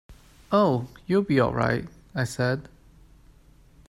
[0.51, 2.69] "Oh, you'll be all right," I said.